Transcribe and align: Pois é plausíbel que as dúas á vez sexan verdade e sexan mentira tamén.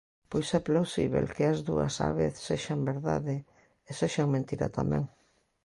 Pois 0.29 0.47
é 0.57 0.59
plausíbel 0.69 1.25
que 1.35 1.43
as 1.51 1.59
dúas 1.67 1.93
á 2.05 2.09
vez 2.19 2.33
sexan 2.47 2.79
verdade 2.91 3.35
e 3.89 3.91
sexan 3.99 4.27
mentira 4.35 4.67
tamén. 4.77 5.03